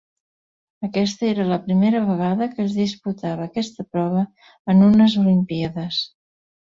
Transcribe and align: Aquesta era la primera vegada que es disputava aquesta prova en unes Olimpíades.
Aquesta 0.85 1.25
era 1.33 1.43
la 1.49 1.57
primera 1.65 1.99
vegada 2.07 2.47
que 2.53 2.63
es 2.69 2.73
disputava 2.77 3.45
aquesta 3.49 3.85
prova 3.97 4.23
en 4.75 4.81
unes 4.87 5.19
Olimpíades. 5.25 6.01